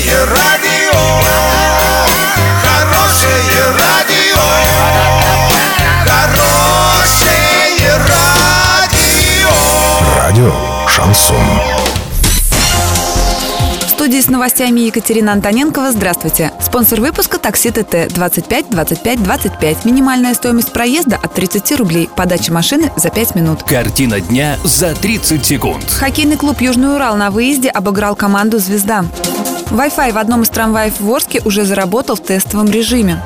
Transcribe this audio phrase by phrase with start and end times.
[0.00, 0.98] Хорошее радио,
[2.62, 4.40] хорошее радио,
[6.06, 9.50] хорошее радио.
[10.16, 10.52] Радио
[10.88, 11.36] «Шансон».
[13.82, 15.92] В студии с новостями Екатерина Антоненкова.
[15.92, 16.52] Здравствуйте.
[16.62, 19.84] Спонсор выпуска такси ТТ 25 25 25.
[19.84, 22.08] Минимальная стоимость проезда от 30 рублей.
[22.16, 23.64] Подача машины за 5 минут.
[23.64, 25.84] Картина дня за 30 секунд.
[25.90, 29.04] Хоккейный клуб «Южный Урал» на выезде обыграл команду «Звезда».
[29.70, 33.22] Wi-Fi в одном из трамваев в Орске уже заработал в тестовом режиме.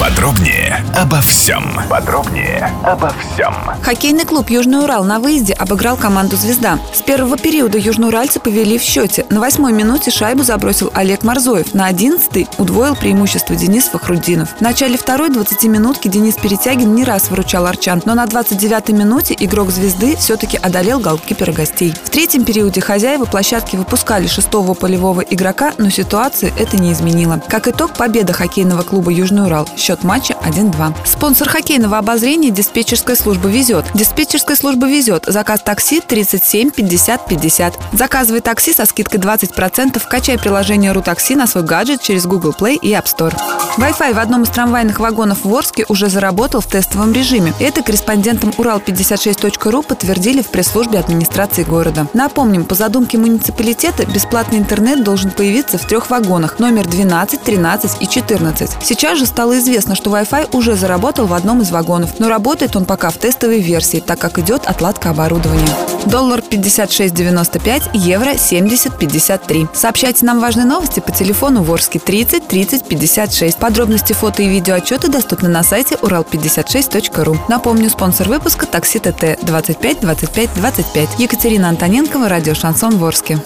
[0.00, 1.64] Подробнее обо всем.
[1.88, 3.54] Подробнее обо всем.
[3.82, 6.80] Хоккейный клуб «Южный Урал» на выезде обыграл команду «Звезда».
[6.92, 9.24] С первого периода южноуральцы повели в счете.
[9.30, 11.74] На восьмой минуте шайбу забросил Олег Марзоев.
[11.74, 14.50] На одиннадцатой удвоил преимущество Денис Фахрудинов.
[14.58, 19.70] В начале второй 20-минутки Денис Перетягин не раз выручал арчан, но на 29-й минуте игрок
[19.70, 21.94] «Звезды» все-таки одолел голкипера гостей.
[22.04, 27.40] В третьем периоде хозяева площадки выпускали шестого полевого игрока, но ситуации это не изменило.
[27.48, 29.68] Как итог, победа хоккейного клуба «Южный Урал».
[29.84, 30.94] Счет матча 1-2.
[31.04, 33.84] Спонсор хоккейного обозрения диспетчерская служба «Везет».
[33.92, 35.26] Диспетчерская служба «Везет».
[35.26, 37.78] Заказ такси 37 50 50.
[37.92, 40.00] Заказывай такси со скидкой 20%.
[40.08, 43.38] Качай приложение «Рутакси» на свой гаджет через Google Play и App Store.
[43.76, 47.52] Wi-Fi в одном из трамвайных вагонов в Орске уже заработал в тестовом режиме.
[47.60, 52.06] Это корреспондентам Урал56.ру подтвердили в пресс-службе администрации города.
[52.14, 58.08] Напомним, по задумке муниципалитета бесплатный интернет должен появиться в трех вагонах номер 12, 13 и
[58.08, 58.76] 14.
[58.82, 62.84] Сейчас же стало известно, что Wi-Fi уже заработал в одном из вагонов, но работает он
[62.84, 65.74] пока в тестовой версии, так как идет отладка оборудования.
[66.06, 69.68] Доллар 56.95, евро 70.53.
[69.74, 73.58] Сообщайте нам важные новости по телефону Ворске 30 30 56.
[73.58, 77.38] Подробности фото и видео отчеты доступны на сайте урал56.ру.
[77.48, 81.08] Напомню, спонсор выпуска такси ТТ 25 25 25.
[81.18, 83.40] Екатерина Антоненкова, радио Шансон Ворске.